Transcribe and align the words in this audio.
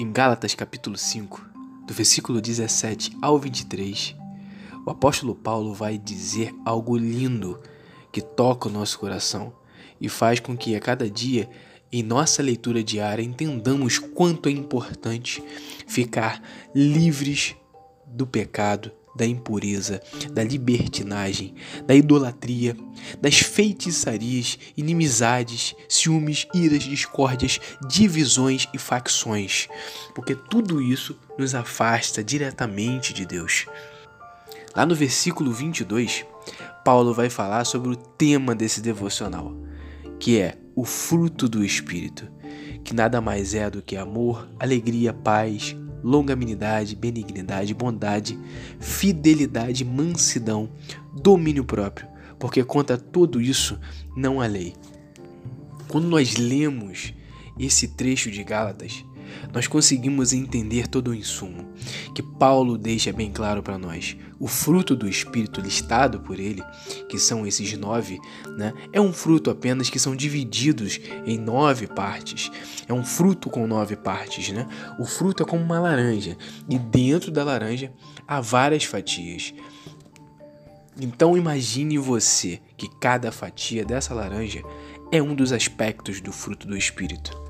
Em 0.00 0.12
Gálatas 0.12 0.54
capítulo 0.54 0.96
5, 0.96 1.44
do 1.84 1.92
versículo 1.92 2.40
17 2.40 3.18
ao 3.20 3.36
23, 3.36 4.14
o 4.86 4.90
apóstolo 4.90 5.34
Paulo 5.34 5.74
vai 5.74 5.98
dizer 5.98 6.54
algo 6.64 6.96
lindo 6.96 7.60
que 8.12 8.20
toca 8.20 8.68
o 8.68 8.70
nosso 8.70 8.96
coração 8.96 9.52
e 10.00 10.08
faz 10.08 10.38
com 10.38 10.56
que 10.56 10.76
a 10.76 10.80
cada 10.80 11.10
dia 11.10 11.50
em 11.90 12.00
nossa 12.00 12.40
leitura 12.44 12.80
diária 12.80 13.24
entendamos 13.24 13.98
quanto 13.98 14.48
é 14.48 14.52
importante 14.52 15.42
ficar 15.88 16.40
livres 16.72 17.56
do 18.06 18.24
pecado 18.24 18.92
da 19.14 19.26
impureza, 19.26 20.00
da 20.30 20.42
libertinagem, 20.42 21.54
da 21.86 21.94
idolatria, 21.94 22.76
das 23.20 23.38
feitiçarias, 23.40 24.58
inimizades, 24.76 25.74
ciúmes, 25.88 26.46
iras, 26.54 26.82
discórdias, 26.82 27.60
divisões 27.88 28.68
e 28.72 28.78
facções, 28.78 29.68
porque 30.14 30.34
tudo 30.34 30.80
isso 30.80 31.18
nos 31.38 31.54
afasta 31.54 32.22
diretamente 32.22 33.12
de 33.12 33.24
Deus. 33.26 33.66
Lá 34.74 34.86
no 34.86 34.94
versículo 34.94 35.52
22, 35.52 36.24
Paulo 36.84 37.12
vai 37.12 37.28
falar 37.28 37.64
sobre 37.64 37.90
o 37.90 37.96
tema 37.96 38.54
desse 38.54 38.80
devocional, 38.80 39.52
que 40.18 40.38
é 40.38 40.56
o 40.74 40.84
fruto 40.84 41.48
do 41.48 41.64
Espírito, 41.64 42.30
que 42.84 42.94
nada 42.94 43.20
mais 43.20 43.54
é 43.54 43.68
do 43.68 43.82
que 43.82 43.96
amor, 43.96 44.48
alegria, 44.58 45.12
paz, 45.12 45.76
longanimidade, 46.02 46.94
benignidade, 46.96 47.74
bondade, 47.74 48.38
fidelidade, 48.80 49.84
mansidão, 49.84 50.68
domínio 51.12 51.64
próprio, 51.64 52.06
porque 52.38 52.62
contra 52.64 52.96
tudo 52.96 53.40
isso 53.40 53.78
não 54.16 54.40
há 54.40 54.46
lei. 54.46 54.74
Quando 55.88 56.06
nós 56.06 56.36
lemos 56.36 57.14
esse 57.58 57.88
trecho 57.88 58.30
de 58.30 58.44
Gálatas, 58.44 59.04
nós 59.52 59.66
conseguimos 59.66 60.32
entender 60.32 60.86
todo 60.86 61.08
o 61.08 61.14
insumo 61.14 61.68
que 62.14 62.22
Paulo 62.22 62.76
deixa 62.76 63.12
bem 63.12 63.30
claro 63.30 63.62
para 63.62 63.78
nós. 63.78 64.16
O 64.40 64.46
fruto 64.46 64.94
do 64.94 65.08
Espírito 65.08 65.60
listado 65.60 66.20
por 66.20 66.38
ele, 66.38 66.62
que 67.08 67.18
são 67.18 67.46
esses 67.46 67.76
nove, 67.76 68.18
né, 68.56 68.72
é 68.92 69.00
um 69.00 69.12
fruto 69.12 69.50
apenas 69.50 69.90
que 69.90 69.98
são 69.98 70.14
divididos 70.14 71.00
em 71.26 71.38
nove 71.38 71.86
partes. 71.86 72.50
É 72.86 72.92
um 72.92 73.04
fruto 73.04 73.50
com 73.50 73.66
nove 73.66 73.96
partes. 73.96 74.50
Né? 74.50 74.66
O 74.98 75.04
fruto 75.04 75.42
é 75.42 75.46
como 75.46 75.62
uma 75.62 75.80
laranja, 75.80 76.36
e 76.68 76.78
dentro 76.78 77.30
da 77.30 77.42
laranja 77.42 77.92
há 78.26 78.40
várias 78.40 78.84
fatias. 78.84 79.52
Então 81.00 81.36
imagine 81.36 81.96
você 81.98 82.60
que 82.76 82.88
cada 83.00 83.30
fatia 83.30 83.84
dessa 83.84 84.12
laranja 84.12 84.62
é 85.12 85.22
um 85.22 85.34
dos 85.34 85.52
aspectos 85.52 86.20
do 86.20 86.32
fruto 86.32 86.66
do 86.66 86.76
Espírito. 86.76 87.47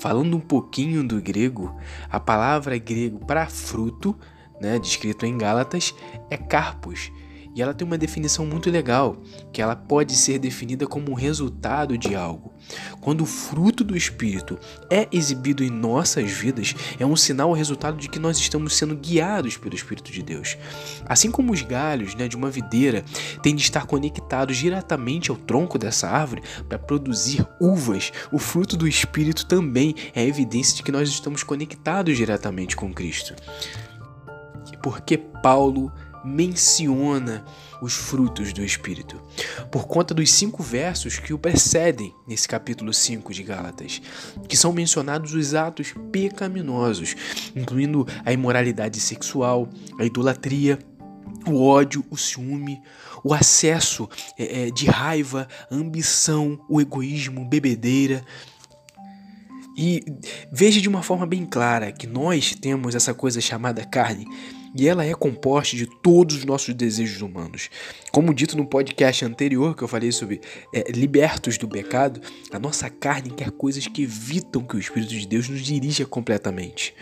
Falando 0.00 0.36
um 0.36 0.40
pouquinho 0.40 1.06
do 1.06 1.20
grego, 1.20 1.76
a 2.08 2.20
palavra 2.20 2.78
grego 2.78 3.24
para 3.26 3.46
fruto, 3.46 4.16
né, 4.60 4.78
descrito 4.78 5.26
em 5.26 5.36
Gálatas, 5.36 5.94
é 6.30 6.36
carpos. 6.36 7.10
E 7.54 7.62
ela 7.62 7.74
tem 7.74 7.86
uma 7.86 7.98
definição 7.98 8.46
muito 8.46 8.70
legal, 8.70 9.20
que 9.52 9.60
ela 9.60 9.74
pode 9.74 10.14
ser 10.14 10.38
definida 10.38 10.86
como 10.86 11.14
resultado 11.14 11.98
de 11.98 12.14
algo. 12.14 12.52
Quando 13.00 13.22
o 13.22 13.26
fruto 13.26 13.82
do 13.82 13.96
Espírito 13.96 14.58
é 14.90 15.08
exibido 15.10 15.64
em 15.64 15.70
nossas 15.70 16.30
vidas, 16.30 16.74
é 16.98 17.06
um 17.06 17.16
sinal 17.16 17.48
ou 17.48 17.54
resultado 17.54 17.96
de 17.96 18.08
que 18.08 18.18
nós 18.18 18.38
estamos 18.38 18.76
sendo 18.76 18.94
guiados 18.94 19.56
pelo 19.56 19.74
Espírito 19.74 20.12
de 20.12 20.22
Deus. 20.22 20.56
Assim 21.06 21.30
como 21.30 21.52
os 21.52 21.62
galhos 21.62 22.14
né, 22.14 22.28
de 22.28 22.36
uma 22.36 22.50
videira 22.50 23.04
têm 23.42 23.54
de 23.54 23.62
estar 23.62 23.86
conectados 23.86 24.56
diretamente 24.56 25.30
ao 25.30 25.36
tronco 25.36 25.78
dessa 25.78 26.08
árvore 26.08 26.42
para 26.68 26.78
produzir 26.78 27.46
uvas, 27.60 28.12
o 28.32 28.38
fruto 28.38 28.76
do 28.76 28.86
Espírito 28.86 29.46
também 29.46 29.94
é 30.14 30.24
evidência 30.24 30.76
de 30.76 30.82
que 30.82 30.92
nós 30.92 31.08
estamos 31.08 31.42
conectados 31.42 32.16
diretamente 32.16 32.76
com 32.76 32.92
Cristo. 32.92 33.34
Porque 34.82 35.18
Paulo 35.18 35.92
menciona 36.24 37.44
os 37.80 37.94
frutos 37.94 38.52
do 38.52 38.64
Espírito, 38.64 39.20
por 39.70 39.86
conta 39.86 40.12
dos 40.12 40.30
cinco 40.30 40.62
versos 40.62 41.18
que 41.18 41.32
o 41.32 41.38
precedem 41.38 42.14
nesse 42.26 42.48
capítulo 42.48 42.92
5 42.92 43.32
de 43.32 43.42
Gálatas, 43.42 44.00
que 44.48 44.56
são 44.56 44.72
mencionados 44.72 45.34
os 45.34 45.54
atos 45.54 45.94
pecaminosos, 46.10 47.14
incluindo 47.54 48.06
a 48.24 48.32
imoralidade 48.32 48.98
sexual, 49.00 49.68
a 49.98 50.04
idolatria, 50.04 50.78
o 51.46 51.64
ódio, 51.64 52.04
o 52.10 52.16
ciúme, 52.16 52.82
o 53.24 53.32
acesso 53.32 54.08
é, 54.38 54.66
é 54.66 54.70
de 54.70 54.86
raiva, 54.86 55.48
ambição, 55.70 56.58
o 56.68 56.80
egoísmo, 56.80 57.44
bebedeira. 57.44 58.24
E 59.76 60.04
veja 60.50 60.80
de 60.80 60.88
uma 60.88 61.02
forma 61.02 61.24
bem 61.24 61.46
clara 61.46 61.92
que 61.92 62.06
nós 62.06 62.54
temos 62.54 62.94
essa 62.96 63.14
coisa 63.14 63.40
chamada 63.40 63.84
carne 63.84 64.26
e 64.78 64.86
ela 64.86 65.04
é 65.04 65.12
composta 65.12 65.76
de 65.76 65.86
todos 65.86 66.36
os 66.36 66.44
nossos 66.44 66.72
desejos 66.72 67.20
humanos. 67.20 67.68
Como 68.12 68.32
dito 68.32 68.56
no 68.56 68.64
podcast 68.64 69.24
anterior 69.24 69.74
que 69.74 69.82
eu 69.82 69.88
falei 69.88 70.12
sobre 70.12 70.40
é, 70.72 70.92
libertos 70.92 71.58
do 71.58 71.66
pecado, 71.68 72.20
a 72.52 72.60
nossa 72.60 72.88
carne 72.88 73.30
quer 73.30 73.50
coisas 73.50 73.88
que 73.88 74.04
evitam 74.04 74.62
que 74.62 74.76
o 74.76 74.78
Espírito 74.78 75.10
de 75.10 75.26
Deus 75.26 75.48
nos 75.48 75.62
dirija 75.62 76.06
completamente. 76.06 76.94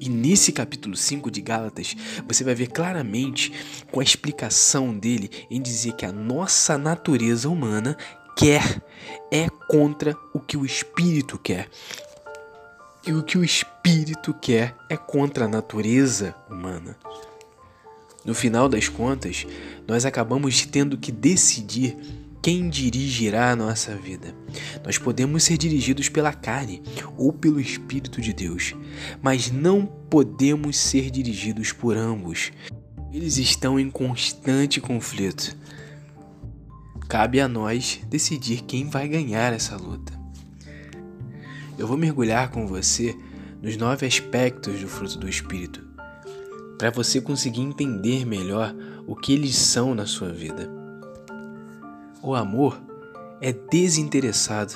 E 0.00 0.08
nesse 0.08 0.52
capítulo 0.52 0.96
5 0.96 1.28
de 1.28 1.40
Gálatas, 1.40 1.96
você 2.26 2.44
vai 2.44 2.54
ver 2.54 2.68
claramente 2.68 3.52
com 3.90 3.98
a 3.98 4.04
explicação 4.04 4.96
dele 4.96 5.28
em 5.50 5.60
dizer 5.60 5.94
que 5.94 6.06
a 6.06 6.12
nossa 6.12 6.78
natureza 6.78 7.48
humana 7.48 7.96
quer 8.36 8.80
é 9.30 9.48
contra 9.68 10.16
o 10.32 10.38
que 10.38 10.56
o 10.56 10.64
espírito 10.64 11.36
quer. 11.36 11.68
E 13.04 13.12
o 13.12 13.22
que 13.24 13.36
o 13.36 13.42
espírito 13.42 14.32
quer 14.32 14.76
é 14.88 14.96
contra 14.96 15.46
a 15.46 15.48
natureza 15.48 16.36
humana. 16.48 16.96
No 18.24 18.32
final 18.32 18.68
das 18.68 18.88
contas, 18.88 19.44
nós 19.88 20.06
acabamos 20.06 20.64
tendo 20.64 20.96
que 20.96 21.10
decidir 21.10 21.96
quem 22.40 22.68
dirigirá 22.68 23.50
a 23.50 23.56
nossa 23.56 23.96
vida. 23.96 24.32
Nós 24.84 24.98
podemos 24.98 25.42
ser 25.42 25.58
dirigidos 25.58 26.08
pela 26.08 26.32
carne 26.32 26.80
ou 27.16 27.32
pelo 27.32 27.58
Espírito 27.58 28.20
de 28.20 28.32
Deus, 28.32 28.72
mas 29.20 29.50
não 29.50 29.84
podemos 29.84 30.76
ser 30.76 31.10
dirigidos 31.10 31.72
por 31.72 31.96
ambos. 31.96 32.52
Eles 33.12 33.36
estão 33.36 33.80
em 33.80 33.90
constante 33.90 34.80
conflito. 34.80 35.56
Cabe 37.08 37.40
a 37.40 37.48
nós 37.48 38.00
decidir 38.06 38.62
quem 38.62 38.88
vai 38.88 39.08
ganhar 39.08 39.52
essa 39.52 39.76
luta 39.76 40.21
eu 41.78 41.86
vou 41.86 41.96
mergulhar 41.96 42.50
com 42.50 42.66
você 42.66 43.16
nos 43.60 43.76
nove 43.76 44.06
aspectos 44.06 44.80
do 44.80 44.88
fruto 44.88 45.18
do 45.18 45.28
Espírito, 45.28 45.82
para 46.78 46.90
você 46.90 47.20
conseguir 47.20 47.62
entender 47.62 48.26
melhor 48.26 48.74
o 49.06 49.14
que 49.14 49.32
eles 49.32 49.56
são 49.56 49.94
na 49.94 50.06
sua 50.06 50.32
vida. 50.32 50.70
O 52.22 52.34
amor 52.34 52.80
é 53.40 53.52
desinteressado, 53.52 54.74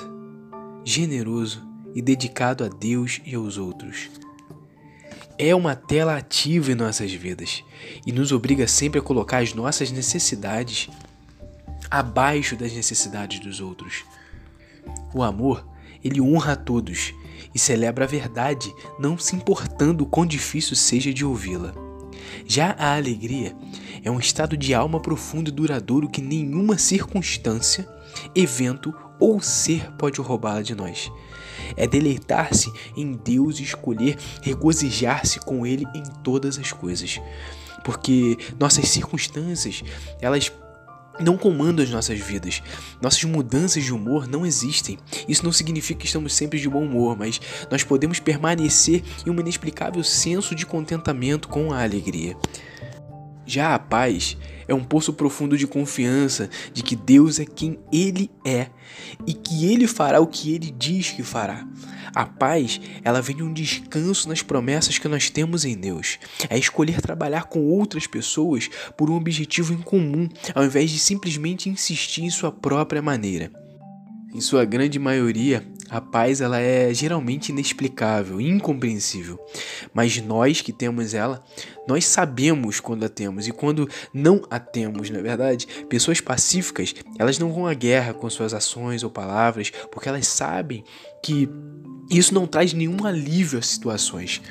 generoso 0.83 1.65
e 1.93 2.01
dedicado 2.01 2.63
a 2.63 2.67
Deus 2.67 3.21
e 3.25 3.35
aos 3.35 3.57
outros. 3.57 4.09
É 5.37 5.53
uma 5.53 5.75
tela 5.75 6.17
ativa 6.17 6.71
em 6.71 6.75
nossas 6.75 7.13
vidas 7.13 7.63
e 8.05 8.11
nos 8.11 8.31
obriga 8.31 8.67
sempre 8.67 8.99
a 8.99 9.03
colocar 9.03 9.37
as 9.37 9.53
nossas 9.53 9.91
necessidades 9.91 10.89
abaixo 11.91 12.55
das 12.55 12.73
necessidades 12.73 13.39
dos 13.39 13.61
outros. 13.61 14.03
O 15.13 15.21
amor 15.23 15.65
ele 16.03 16.21
honra 16.21 16.53
a 16.53 16.55
todos 16.55 17.13
e 17.53 17.59
celebra 17.59 18.05
a 18.05 18.07
verdade, 18.07 18.73
não 18.99 19.17
se 19.17 19.35
importando 19.35 20.03
o 20.03 20.07
quão 20.07 20.25
difícil 20.25 20.75
seja 20.75 21.13
de 21.13 21.25
ouvi-la. 21.25 21.73
Já 22.45 22.75
a 22.77 22.95
alegria 22.95 23.55
é 24.03 24.11
um 24.11 24.19
estado 24.19 24.55
de 24.55 24.73
alma 24.73 24.99
profundo 24.99 25.49
e 25.49 25.53
duradouro 25.53 26.09
que 26.09 26.21
nenhuma 26.21 26.77
circunstância, 26.77 27.87
evento 28.35 28.93
ou 29.19 29.41
ser 29.41 29.91
pode 29.93 30.21
roubá-la 30.21 30.61
de 30.61 30.75
nós. 30.75 31.11
É 31.75 31.85
deleitar-se 31.85 32.71
em 32.95 33.13
Deus 33.13 33.59
e 33.59 33.63
escolher 33.63 34.17
regozijar-se 34.41 35.39
com 35.39 35.65
Ele 35.65 35.85
em 35.93 36.03
todas 36.23 36.57
as 36.57 36.71
coisas. 36.71 37.19
Porque 37.83 38.37
nossas 38.59 38.87
circunstâncias, 38.89 39.83
elas 40.21 40.51
não 41.19 41.37
comandam 41.37 41.83
as 41.83 41.91
nossas 41.91 42.19
vidas. 42.19 42.61
Nossas 43.01 43.23
mudanças 43.23 43.83
de 43.83 43.93
humor 43.93 44.27
não 44.27 44.45
existem. 44.45 44.97
Isso 45.27 45.43
não 45.43 45.51
significa 45.51 45.99
que 45.99 46.05
estamos 46.05 46.33
sempre 46.33 46.59
de 46.59 46.69
bom 46.69 46.83
humor, 46.83 47.17
mas 47.17 47.39
nós 47.69 47.83
podemos 47.83 48.19
permanecer 48.19 49.03
em 49.25 49.29
um 49.29 49.39
inexplicável 49.39 50.03
senso 50.03 50.55
de 50.55 50.65
contentamento 50.65 51.47
com 51.47 51.71
a 51.71 51.83
alegria. 51.83 52.35
Já 53.47 53.73
a 53.73 53.79
paz 53.79 54.35
é 54.67 54.73
um 54.73 54.83
poço 54.83 55.13
profundo 55.13 55.57
de 55.57 55.65
confiança 55.65 56.49
de 56.73 56.83
que 56.83 56.97
Deus 56.97 57.39
é 57.39 57.45
quem 57.45 57.79
Ele 57.91 58.29
é 58.45 58.67
e 59.25 59.33
que 59.33 59.65
Ele 59.65 59.87
fará 59.87 60.19
o 60.19 60.27
que 60.27 60.53
Ele 60.53 60.69
diz 60.69 61.11
que 61.11 61.23
fará. 61.23 61.65
A 62.13 62.25
paz, 62.25 62.81
ela 63.05 63.21
vem 63.21 63.37
de 63.37 63.43
um 63.43 63.53
descanso 63.53 64.27
nas 64.27 64.41
promessas 64.41 64.97
que 64.97 65.07
nós 65.07 65.29
temos 65.29 65.63
em 65.63 65.77
Deus. 65.77 66.19
É 66.49 66.57
escolher 66.57 66.99
trabalhar 66.99 67.45
com 67.45 67.65
outras 67.65 68.05
pessoas 68.05 68.69
por 68.97 69.09
um 69.09 69.15
objetivo 69.15 69.73
em 69.73 69.77
comum, 69.77 70.27
ao 70.53 70.65
invés 70.65 70.91
de 70.91 70.99
simplesmente 70.99 71.69
insistir 71.69 72.23
em 72.23 72.29
sua 72.29 72.51
própria 72.51 73.01
maneira. 73.01 73.49
Em 74.33 74.41
sua 74.41 74.65
grande 74.65 74.99
maioria, 74.99 75.65
a 75.89 76.01
paz 76.01 76.41
ela 76.41 76.59
é 76.59 76.93
geralmente 76.93 77.49
inexplicável, 77.49 78.39
incompreensível. 78.41 79.39
Mas 79.93 80.21
nós 80.21 80.61
que 80.61 80.73
temos 80.73 81.13
ela, 81.13 81.43
nós 81.87 82.05
sabemos 82.05 82.79
quando 82.79 83.05
a 83.05 83.09
temos 83.09 83.47
e 83.47 83.51
quando 83.51 83.89
não 84.13 84.41
a 84.49 84.59
temos, 84.59 85.09
na 85.09 85.19
é 85.19 85.21
verdade. 85.21 85.67
Pessoas 85.89 86.19
pacíficas, 86.19 86.93
elas 87.17 87.39
não 87.39 87.51
vão 87.51 87.67
à 87.67 87.73
guerra 87.73 88.13
com 88.13 88.29
suas 88.29 88.53
ações 88.53 89.03
ou 89.03 89.09
palavras, 89.09 89.71
porque 89.91 90.09
elas 90.09 90.27
sabem 90.27 90.83
que 91.23 91.49
isso 92.09 92.33
não 92.33 92.45
traz 92.45 92.73
nenhum 92.73 93.05
alívio 93.05 93.59
às 93.59 93.67
situações. 93.67 94.41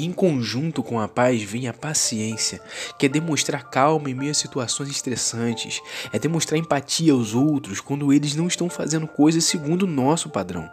E 0.00 0.06
em 0.06 0.12
conjunto 0.14 0.82
com 0.82 0.98
a 0.98 1.06
paz 1.06 1.42
vem 1.42 1.68
a 1.68 1.74
paciência, 1.74 2.58
que 2.98 3.04
é 3.04 3.08
demonstrar 3.08 3.68
calma 3.68 4.08
em 4.08 4.14
meio 4.14 4.30
a 4.30 4.34
situações 4.34 4.88
estressantes, 4.88 5.82
é 6.10 6.18
demonstrar 6.18 6.58
empatia 6.58 7.12
aos 7.12 7.34
outros 7.34 7.82
quando 7.82 8.10
eles 8.10 8.34
não 8.34 8.46
estão 8.46 8.70
fazendo 8.70 9.06
coisas 9.06 9.44
segundo 9.44 9.82
o 9.82 9.86
nosso 9.86 10.30
padrão. 10.30 10.70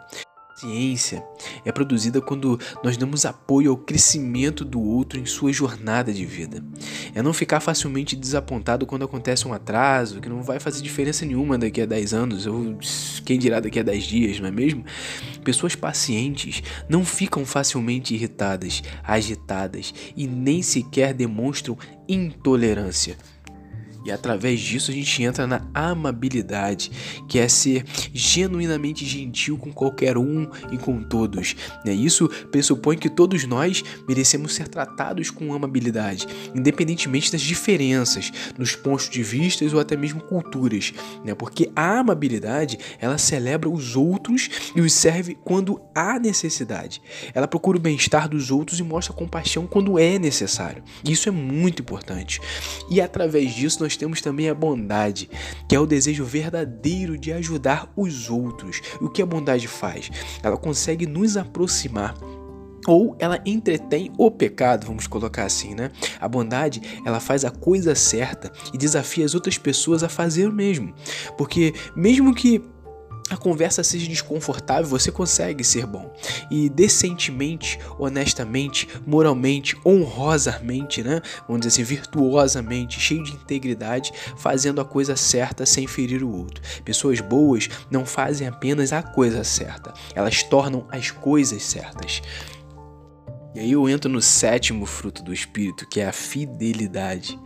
Ciência 0.58 1.24
é 1.64 1.70
produzida 1.70 2.20
quando 2.20 2.58
nós 2.82 2.96
damos 2.96 3.24
apoio 3.24 3.70
ao 3.70 3.76
crescimento 3.76 4.64
do 4.64 4.80
outro 4.80 5.16
em 5.16 5.24
sua 5.24 5.52
jornada 5.52 6.12
de 6.12 6.26
vida. 6.26 6.64
É 7.14 7.22
não 7.22 7.32
ficar 7.32 7.60
facilmente 7.60 8.16
desapontado 8.16 8.84
quando 8.84 9.04
acontece 9.04 9.46
um 9.46 9.52
atraso, 9.52 10.20
que 10.20 10.28
não 10.28 10.42
vai 10.42 10.58
fazer 10.58 10.82
diferença 10.82 11.24
nenhuma 11.24 11.56
daqui 11.56 11.80
a 11.80 11.86
10 11.86 12.12
anos, 12.12 12.46
ou 12.46 12.76
quem 13.24 13.38
dirá 13.38 13.60
daqui 13.60 13.78
a 13.78 13.84
10 13.84 14.02
dias, 14.02 14.40
não 14.40 14.48
é 14.48 14.50
mesmo? 14.50 14.84
Pessoas 15.44 15.76
pacientes 15.76 16.60
não 16.88 17.04
ficam 17.04 17.46
facilmente 17.46 18.12
irritadas, 18.12 18.82
agitadas 19.04 19.94
e 20.16 20.26
nem 20.26 20.60
sequer 20.60 21.14
demonstram 21.14 21.78
intolerância. 22.08 23.16
E 24.08 24.10
através 24.10 24.58
disso 24.58 24.90
a 24.90 24.94
gente 24.94 25.22
entra 25.22 25.46
na 25.46 25.60
amabilidade, 25.74 26.90
que 27.28 27.38
é 27.38 27.46
ser 27.46 27.84
genuinamente 28.14 29.04
gentil 29.04 29.58
com 29.58 29.70
qualquer 29.70 30.16
um 30.16 30.48
e 30.72 30.78
com 30.78 31.02
todos. 31.02 31.54
Né? 31.84 31.92
Isso 31.92 32.26
pressupõe 32.50 32.96
que 32.96 33.10
todos 33.10 33.44
nós 33.44 33.84
merecemos 34.08 34.54
ser 34.54 34.66
tratados 34.66 35.30
com 35.30 35.52
amabilidade, 35.52 36.26
independentemente 36.54 37.30
das 37.30 37.42
diferenças 37.42 38.32
nos 38.56 38.74
pontos 38.74 39.10
de 39.10 39.22
vista 39.22 39.62
ou 39.66 39.78
até 39.78 39.94
mesmo 39.94 40.22
culturas, 40.22 40.94
né? 41.22 41.34
porque 41.34 41.70
a 41.76 41.98
amabilidade 41.98 42.78
ela 42.98 43.18
celebra 43.18 43.68
os 43.68 43.94
outros 43.94 44.48
e 44.74 44.80
os 44.80 44.94
serve 44.94 45.36
quando 45.44 45.82
há 45.94 46.18
necessidade. 46.18 47.02
Ela 47.34 47.46
procura 47.46 47.76
o 47.76 47.80
bem-estar 47.80 48.26
dos 48.26 48.50
outros 48.50 48.80
e 48.80 48.82
mostra 48.82 49.12
compaixão 49.12 49.66
quando 49.66 49.98
é 49.98 50.18
necessário. 50.18 50.82
Isso 51.04 51.28
é 51.28 51.32
muito 51.32 51.82
importante. 51.82 52.40
E 52.90 53.02
através 53.02 53.52
disso 53.54 53.82
nós 53.82 53.97
temos 53.98 54.20
também 54.20 54.48
a 54.48 54.54
bondade, 54.54 55.28
que 55.68 55.74
é 55.74 55.80
o 55.80 55.86
desejo 55.86 56.24
verdadeiro 56.24 57.18
de 57.18 57.32
ajudar 57.32 57.92
os 57.96 58.30
outros. 58.30 58.80
O 59.00 59.08
que 59.08 59.20
a 59.20 59.26
bondade 59.26 59.66
faz? 59.68 60.10
Ela 60.42 60.56
consegue 60.56 61.06
nos 61.06 61.36
aproximar 61.36 62.14
ou 62.86 63.14
ela 63.18 63.38
entretém 63.44 64.10
o 64.16 64.30
pecado, 64.30 64.86
vamos 64.86 65.06
colocar 65.06 65.44
assim, 65.44 65.74
né? 65.74 65.90
A 66.18 66.26
bondade, 66.26 66.80
ela 67.04 67.20
faz 67.20 67.44
a 67.44 67.50
coisa 67.50 67.94
certa 67.94 68.50
e 68.72 68.78
desafia 68.78 69.26
as 69.26 69.34
outras 69.34 69.58
pessoas 69.58 70.02
a 70.02 70.08
fazer 70.08 70.48
o 70.48 70.52
mesmo. 70.52 70.94
Porque 71.36 71.74
mesmo 71.94 72.34
que 72.34 72.62
a 73.30 73.36
conversa 73.36 73.82
seja 73.82 74.08
desconfortável, 74.08 74.88
você 74.88 75.10
consegue 75.10 75.62
ser 75.64 75.86
bom. 75.86 76.14
E 76.50 76.68
decentemente, 76.68 77.78
honestamente, 77.98 78.88
moralmente, 79.06 79.76
honrosamente, 79.84 81.02
né? 81.02 81.20
Vamos 81.46 81.66
dizer 81.66 81.82
assim, 81.82 81.82
virtuosamente, 81.82 83.00
cheio 83.00 83.22
de 83.22 83.32
integridade, 83.32 84.12
fazendo 84.36 84.80
a 84.80 84.84
coisa 84.84 85.16
certa 85.16 85.66
sem 85.66 85.86
ferir 85.86 86.22
o 86.22 86.30
outro. 86.30 86.62
Pessoas 86.84 87.20
boas 87.20 87.68
não 87.90 88.06
fazem 88.06 88.46
apenas 88.46 88.92
a 88.92 89.02
coisa 89.02 89.44
certa, 89.44 89.92
elas 90.14 90.42
tornam 90.42 90.86
as 90.90 91.10
coisas 91.10 91.62
certas. 91.62 92.22
E 93.54 93.60
aí 93.60 93.72
eu 93.72 93.88
entro 93.88 94.10
no 94.10 94.20
sétimo 94.20 94.84
fruto 94.84 95.22
do 95.22 95.32
Espírito, 95.32 95.88
que 95.88 96.00
é 96.00 96.06
a 96.06 96.12
fidelidade. 96.12 97.38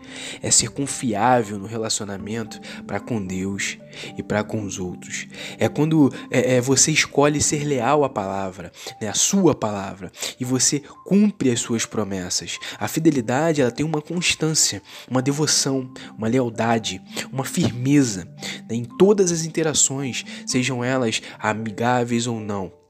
É 0.43 0.51
ser 0.51 0.69
confiável 0.71 1.59
no 1.59 1.67
relacionamento 1.67 2.61
para 2.87 2.99
com 2.99 3.25
Deus 3.25 3.79
e 4.19 4.23
para 4.23 4.43
com 4.43 4.63
os 4.65 4.81
outros. 4.81 5.29
É 5.59 5.69
quando 5.69 6.13
é, 6.29 6.57
é, 6.57 6.61
você 6.61 6.91
escolhe 6.91 7.41
ser 7.41 7.65
leal 7.65 8.03
à 8.03 8.09
palavra, 8.09 8.73
né, 9.01 9.09
à 9.09 9.15
sua 9.15 9.55
palavra, 9.55 10.11
e 10.41 10.45
você 10.45 10.83
cumpre 11.05 11.51
as 11.51 11.61
suas 11.61 11.87
promessas. 11.87 12.59
A 12.79 12.89
fidelidade 12.89 13.63
ela 13.63 13.71
tem 13.71 13.87
uma 13.87 14.03
constância, 14.03 14.83
uma 15.09 15.23
devoção, 15.23 15.89
uma 16.19 16.27
lealdade, 16.27 17.01
uma 17.33 17.45
firmeza 17.45 18.25
né, 18.69 18.75
em 18.75 18.85
todas 18.85 19.31
as 19.31 19.45
interações, 19.45 20.25
sejam 20.47 20.83
elas 20.83 21.23
amigáveis 21.39 22.27
ou 22.27 22.41
não 22.41 22.82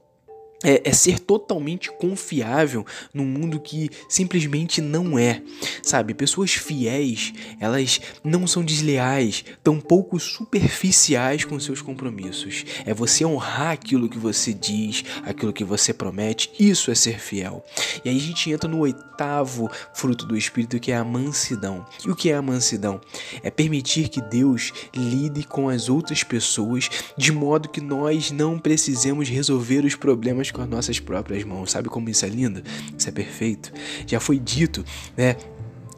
é, 0.63 0.81
é, 0.89 0.93
ser 0.93 1.19
totalmente 1.19 1.91
confiável 1.91 2.85
num 3.13 3.25
mundo 3.25 3.59
que 3.59 3.89
simplesmente 4.07 4.81
não 4.81 5.19
é, 5.19 5.41
sabe? 5.81 6.13
Pessoas 6.13 6.53
fiéis, 6.53 7.33
elas 7.59 7.99
não 8.23 8.47
são 8.47 8.63
desleais, 8.63 9.43
tampouco 9.63 10.19
superficiais 10.19 11.43
com 11.43 11.59
seus 11.59 11.81
compromissos. 11.81 12.65
É 12.85 12.93
você 12.93 13.25
honrar 13.25 13.71
aquilo 13.71 14.07
que 14.07 14.17
você 14.17 14.53
diz, 14.53 15.03
aquilo 15.23 15.53
que 15.53 15.63
você 15.63 15.93
promete, 15.93 16.49
isso 16.59 16.89
é 16.89 16.95
ser 16.95 17.19
fiel. 17.19 17.63
E 18.03 18.09
aí 18.09 18.17
a 18.17 18.21
gente 18.21 18.49
entra 18.49 18.69
no 18.69 18.79
oitavo 18.79 19.69
fruto 19.93 20.25
do 20.25 20.37
Espírito, 20.37 20.79
que 20.79 20.91
é 20.91 20.97
a 20.97 21.03
mansidão. 21.03 21.85
E 22.05 22.09
o 22.09 22.15
que 22.15 22.29
é 22.29 22.35
a 22.35 22.41
mansidão? 22.41 23.01
É 23.41 23.51
permitir 23.51 24.07
que 24.07 24.21
Deus 24.21 24.71
lide 24.95 25.43
com 25.43 25.67
as 25.67 25.89
outras 25.89 26.23
pessoas 26.23 26.89
de 27.17 27.31
modo 27.31 27.69
que 27.69 27.81
nós 27.81 28.31
não 28.31 28.57
precisemos 28.57 29.27
resolver 29.27 29.85
os 29.85 29.95
problemas 29.95 30.51
com 30.53 30.61
as 30.61 30.69
nossas 30.69 30.99
próprias 30.99 31.43
mãos. 31.43 31.71
Sabe 31.71 31.89
como 31.89 32.09
isso 32.09 32.25
é 32.25 32.29
lindo? 32.29 32.63
Isso 32.97 33.09
é 33.09 33.11
perfeito. 33.11 33.73
Já 34.07 34.19
foi 34.19 34.39
dito, 34.39 34.85
né? 35.17 35.35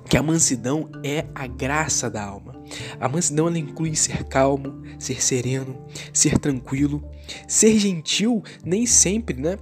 que 0.07 0.18
a 0.18 0.24
mansidão 0.24 0.90
é 1.04 1.25
a 1.34 1.48
graça 1.48 2.10
da 2.10 2.24
alma. 2.24 2.56
A 3.00 3.10
mansidão 3.10 3.48
ela 3.48 3.57
inclui 3.57 3.96
ser 3.96 4.24
calmo, 4.25 4.84
ser 5.00 5.22
sereno, 5.22 5.86
ser 6.13 6.38
tranquilo, 6.38 7.04
ser 7.48 7.78
gentil, 7.78 8.44
nem 8.63 8.86
sempre, 8.86 9.40
né? 9.40 9.57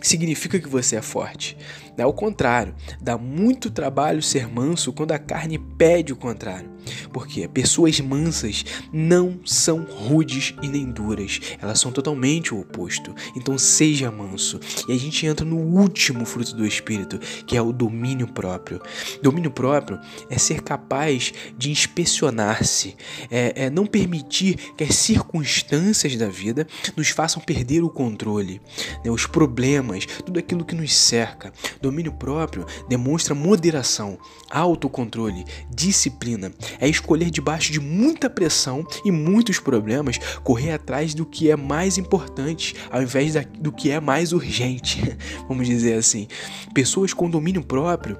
Significa 0.00 0.60
que 0.60 0.68
você 0.68 0.96
é 0.96 1.02
forte. 1.02 1.56
Ao 1.98 2.12
contrário, 2.12 2.74
dá 3.00 3.18
muito 3.18 3.70
trabalho 3.70 4.22
ser 4.22 4.46
manso 4.46 4.92
quando 4.92 5.12
a 5.12 5.18
carne 5.18 5.58
pede 5.58 6.12
o 6.12 6.16
contrário. 6.16 6.70
Porque 7.12 7.48
pessoas 7.48 8.00
mansas 8.00 8.64
não 8.92 9.40
são 9.44 9.84
rudes 9.84 10.54
e 10.62 10.68
nem 10.68 10.90
duras, 10.90 11.40
elas 11.60 11.80
são 11.80 11.90
totalmente 11.90 12.54
o 12.54 12.60
oposto. 12.60 13.14
Então 13.36 13.56
seja 13.58 14.10
manso. 14.10 14.60
E 14.88 14.92
a 14.92 14.98
gente 14.98 15.26
entra 15.26 15.44
no 15.44 15.56
último 15.56 16.24
fruto 16.24 16.54
do 16.54 16.66
espírito, 16.66 17.18
que 17.46 17.56
é 17.56 17.62
o 17.62 17.72
domínio 17.72 18.26
próprio. 18.28 18.80
Domínio 19.22 19.50
próprio 19.50 19.98
é 20.28 20.38
ser 20.38 20.62
capaz 20.62 21.32
de 21.56 21.70
inspecionar-se, 21.70 22.96
é, 23.30 23.64
é 23.64 23.70
não 23.70 23.86
permitir 23.86 24.56
que 24.76 24.84
as 24.84 24.94
circunstâncias 24.96 26.16
da 26.16 26.28
vida 26.28 26.66
nos 26.96 27.08
façam 27.08 27.42
perder 27.42 27.82
o 27.82 27.90
controle, 27.90 28.60
né? 29.04 29.10
os 29.10 29.26
problemas, 29.26 30.06
tudo 30.24 30.38
aquilo 30.38 30.64
que 30.64 30.74
nos 30.74 30.94
cerca. 30.94 31.52
Domínio 31.80 32.12
próprio 32.12 32.66
demonstra 32.88 33.34
moderação, 33.34 34.18
autocontrole, 34.50 35.44
disciplina. 35.70 36.52
É 36.80 36.88
escolher 36.98 37.30
debaixo 37.30 37.72
de 37.72 37.80
muita 37.80 38.28
pressão 38.28 38.86
e 39.04 39.10
muitos 39.10 39.58
problemas 39.58 40.18
correr 40.42 40.72
atrás 40.72 41.14
do 41.14 41.24
que 41.24 41.50
é 41.50 41.56
mais 41.56 41.96
importante 41.98 42.74
ao 42.90 43.02
invés 43.02 43.34
do 43.58 43.72
que 43.72 43.90
é 43.90 44.00
mais 44.00 44.32
urgente. 44.32 45.02
Vamos 45.48 45.66
dizer 45.66 45.94
assim. 45.94 46.28
Pessoas 46.74 47.12
com 47.12 47.30
domínio 47.30 47.62
próprio 47.62 48.18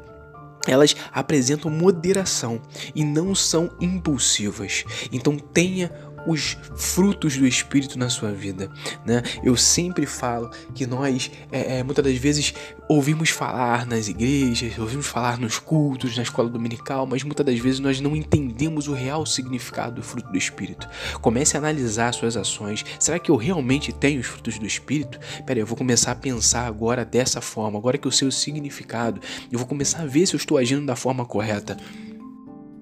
elas 0.67 0.95
apresentam 1.13 1.71
moderação 1.71 2.61
e 2.95 3.03
não 3.03 3.35
são 3.35 3.71
impulsivas. 3.81 4.85
Então 5.11 5.39
tenha 5.39 5.91
os 6.27 6.57
frutos 6.77 7.37
do 7.37 7.47
Espírito 7.47 7.99
na 7.99 8.09
sua 8.09 8.31
vida, 8.33 8.71
né? 9.05 9.23
Eu 9.43 9.57
sempre 9.57 10.07
falo 10.07 10.51
que 10.75 10.87
nós, 10.87 11.31
é, 11.51 11.79
é, 11.79 11.83
muitas 11.83 12.05
das 12.05 12.17
vezes, 12.17 12.55
ouvimos 12.89 13.31
falar 13.31 13.87
nas 13.87 14.09
igrejas, 14.09 14.79
ouvimos 14.79 15.07
falar 15.07 15.39
nos 15.39 15.59
cultos, 15.59 16.17
na 16.17 16.23
escola 16.23 16.49
dominical, 16.49 17.07
mas 17.07 17.23
muitas 17.23 17.45
das 17.45 17.59
vezes 17.59 17.81
nós 17.81 18.01
não 18.01 18.17
entendemos 18.17 18.89
o 18.89 18.95
real 18.95 19.25
significado 19.27 19.97
do 19.97 20.03
fruto 20.03 20.31
do 20.31 20.39
Espírito. 20.39 20.89
Comece 21.21 21.57
a 21.57 21.61
analisar 21.61 22.13
suas 22.13 22.37
ações. 22.37 22.85
Será 22.99 23.19
que 23.19 23.31
eu 23.31 23.37
realmente 23.37 23.93
tenho 23.93 24.21
os 24.21 24.27
frutos 24.27 24.59
do 24.59 24.67
Espírito? 24.67 25.19
Pera 25.45 25.59
aí, 25.59 25.63
eu 25.63 25.67
vou 25.67 25.77
começar 25.77 26.13
a 26.13 26.17
pensar 26.17 26.67
agora 26.67 27.05
dessa 27.05 27.41
forma, 27.41 27.79
agora 27.79 27.99
que 27.99 28.07
eu 28.07 28.13
sei 28.13 28.29
o 28.29 28.33
significado, 28.33 29.21
eu 29.51 29.59
vou 29.59 29.69
começar 29.69 30.03
a 30.03 30.07
ver 30.07 30.27
se 30.27 30.35
eu 30.35 30.39
estou 30.39 30.59
agindo 30.59 30.87
da 30.87 30.97
forma 30.97 31.25
correta. 31.25 31.77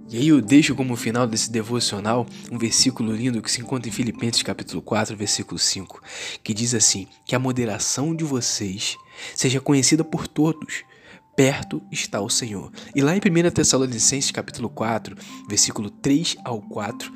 E 0.08 0.18
aí 0.18 0.28
eu 0.28 0.40
deixo 0.40 0.74
como 0.76 0.94
final 0.94 1.26
desse 1.26 1.50
devocional 1.50 2.26
um 2.50 2.56
versículo 2.56 3.12
lindo 3.12 3.42
que 3.42 3.50
se 3.50 3.60
encontra 3.60 3.88
em 3.88 3.92
Filipenses 3.92 4.40
capítulo 4.40 4.80
4, 4.80 5.16
versículo 5.16 5.58
5, 5.58 6.00
que 6.44 6.54
diz 6.54 6.74
assim: 6.74 7.08
"Que 7.24 7.34
a 7.34 7.40
moderação 7.40 8.14
de 8.14 8.22
vocês 8.22 8.96
seja 9.34 9.60
conhecida 9.60 10.04
por 10.04 10.28
todos, 10.28 10.84
perto 11.36 11.82
está 11.92 12.20
o 12.20 12.30
Senhor. 12.30 12.72
E 12.94 13.02
lá 13.02 13.14
em 13.14 13.20
1 13.20 13.50
Tessalonicenses 13.50 14.30
capítulo 14.30 14.70
4, 14.70 15.14
versículo 15.46 15.90
3 15.90 16.36
ao 16.42 16.62
4, 16.62 17.12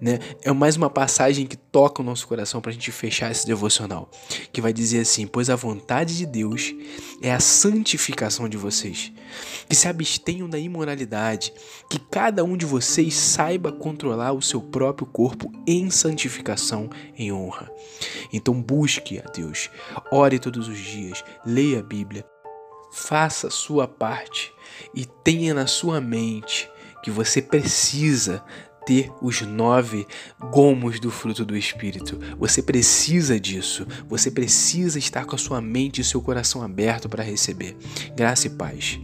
né, 0.00 0.18
é 0.42 0.52
mais 0.52 0.76
uma 0.76 0.90
passagem 0.90 1.46
que 1.46 1.56
toca 1.56 2.02
o 2.02 2.04
nosso 2.04 2.26
coração 2.26 2.60
para 2.60 2.70
a 2.70 2.74
gente 2.74 2.90
fechar 2.90 3.30
esse 3.30 3.46
devocional, 3.46 4.10
que 4.52 4.60
vai 4.60 4.72
dizer 4.72 5.00
assim: 5.00 5.26
Pois 5.26 5.48
a 5.48 5.54
vontade 5.54 6.18
de 6.18 6.26
Deus 6.26 6.74
é 7.22 7.32
a 7.32 7.38
santificação 7.38 8.48
de 8.48 8.56
vocês, 8.56 9.12
que 9.68 9.76
se 9.76 9.86
abstenham 9.86 10.50
da 10.50 10.58
imoralidade, 10.58 11.52
que 11.88 11.98
cada 11.98 12.42
um 12.42 12.56
de 12.56 12.66
vocês 12.66 13.14
saiba 13.14 13.70
controlar 13.70 14.32
o 14.32 14.42
seu 14.42 14.60
próprio 14.60 15.06
corpo 15.06 15.50
em 15.66 15.90
santificação, 15.90 16.90
em 17.16 17.32
honra. 17.32 17.70
Então 18.32 18.60
busque 18.60 19.20
a 19.20 19.30
Deus, 19.30 19.70
ore 20.10 20.40
todos 20.40 20.66
os 20.66 20.78
dias, 20.78 21.24
leia 21.46 21.78
a 21.78 21.82
Bíblia, 21.82 22.24
faça 22.94 23.50
sua 23.50 23.88
parte 23.88 24.52
e 24.94 25.04
tenha 25.04 25.52
na 25.52 25.66
sua 25.66 26.00
mente 26.00 26.70
que 27.02 27.10
você 27.10 27.42
precisa 27.42 28.42
ter 28.86 29.10
os 29.20 29.40
nove 29.40 30.06
gomos 30.52 31.00
do 31.00 31.10
fruto 31.10 31.44
do 31.44 31.56
Espírito. 31.56 32.20
Você 32.38 32.62
precisa 32.62 33.40
disso. 33.40 33.86
Você 34.08 34.30
precisa 34.30 34.98
estar 34.98 35.24
com 35.24 35.34
a 35.34 35.38
sua 35.38 35.60
mente 35.60 36.00
e 36.00 36.04
seu 36.04 36.22
coração 36.22 36.62
aberto 36.62 37.08
para 37.08 37.24
receber. 37.24 37.76
Graça 38.14 38.46
e 38.46 38.50
paz. 38.50 39.00